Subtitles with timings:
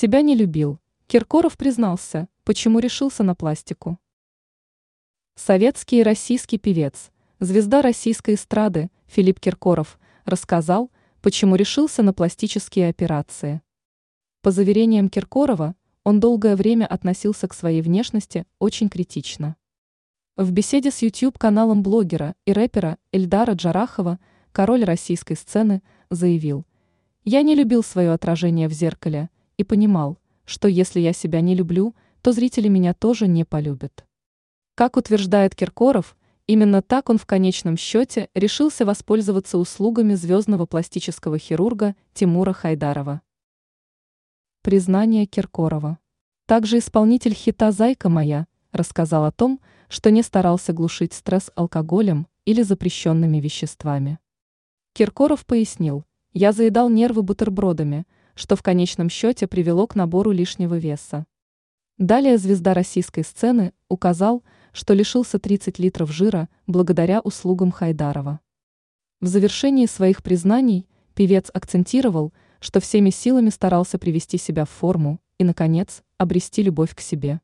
[0.00, 0.78] Себя не любил.
[1.08, 3.98] Киркоров признался, почему решился на пластику.
[5.34, 13.60] Советский и российский певец, звезда российской эстрады Филипп Киркоров рассказал, почему решился на пластические операции.
[14.40, 15.74] По заверениям Киркорова,
[16.04, 19.56] он долгое время относился к своей внешности очень критично.
[20.36, 24.20] В беседе с YouTube-каналом блогера и рэпера Эльдара Джарахова
[24.52, 26.64] король российской сцены заявил,
[27.24, 29.28] «Я не любил свое отражение в зеркале
[29.58, 34.06] и понимал, что если я себя не люблю, то зрители меня тоже не полюбят».
[34.74, 36.16] Как утверждает Киркоров,
[36.46, 43.20] именно так он в конечном счете решился воспользоваться услугами звездного пластического хирурга Тимура Хайдарова.
[44.62, 45.98] Признание Киркорова.
[46.46, 52.62] Также исполнитель хита «Зайка моя» рассказал о том, что не старался глушить стресс алкоголем или
[52.62, 54.18] запрещенными веществами.
[54.94, 58.06] Киркоров пояснил, я заедал нервы бутербродами,
[58.38, 61.26] что в конечном счете привело к набору лишнего веса.
[61.98, 68.38] Далее звезда российской сцены указал, что лишился 30 литров жира благодаря услугам Хайдарова.
[69.20, 75.44] В завершении своих признаний певец акцентировал, что всеми силами старался привести себя в форму и,
[75.44, 77.40] наконец, обрести любовь к себе.